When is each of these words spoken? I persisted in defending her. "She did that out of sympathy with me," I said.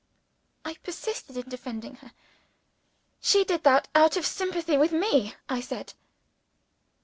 I 0.65 0.73
persisted 0.81 1.37
in 1.37 1.47
defending 1.47 1.97
her. 1.97 2.11
"She 3.19 3.43
did 3.43 3.61
that 3.65 3.87
out 3.93 4.17
of 4.17 4.25
sympathy 4.25 4.75
with 4.75 4.91
me," 4.91 5.35
I 5.47 5.61
said. 5.61 5.93